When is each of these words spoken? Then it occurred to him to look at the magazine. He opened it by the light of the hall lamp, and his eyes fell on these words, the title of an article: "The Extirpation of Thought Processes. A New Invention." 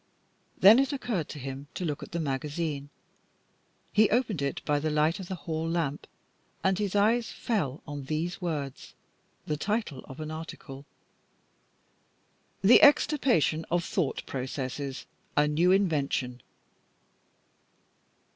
Then 0.57 0.79
it 0.79 0.91
occurred 0.91 1.29
to 1.29 1.37
him 1.37 1.67
to 1.75 1.85
look 1.85 2.01
at 2.01 2.11
the 2.11 2.19
magazine. 2.19 2.89
He 3.93 4.09
opened 4.09 4.41
it 4.41 4.65
by 4.65 4.79
the 4.79 4.89
light 4.89 5.19
of 5.19 5.27
the 5.27 5.35
hall 5.45 5.69
lamp, 5.69 6.07
and 6.63 6.79
his 6.79 6.95
eyes 6.95 7.31
fell 7.31 7.83
on 7.85 8.05
these 8.05 8.41
words, 8.41 8.95
the 9.45 9.57
title 9.57 9.99
of 10.05 10.19
an 10.19 10.31
article: 10.31 10.87
"The 12.63 12.81
Extirpation 12.81 13.63
of 13.69 13.83
Thought 13.83 14.25
Processes. 14.25 15.05
A 15.37 15.47
New 15.47 15.71
Invention." 15.71 16.41